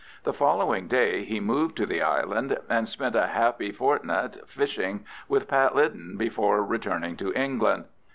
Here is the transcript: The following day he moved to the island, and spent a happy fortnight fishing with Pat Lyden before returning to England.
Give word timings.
The 0.23 0.33
following 0.33 0.87
day 0.87 1.23
he 1.25 1.39
moved 1.39 1.77
to 1.77 1.85
the 1.85 2.01
island, 2.01 2.57
and 2.67 2.89
spent 2.89 3.15
a 3.15 3.27
happy 3.27 3.71
fortnight 3.71 4.35
fishing 4.47 5.05
with 5.29 5.47
Pat 5.47 5.75
Lyden 5.75 6.17
before 6.17 6.65
returning 6.65 7.15
to 7.17 7.31
England. 7.39 7.85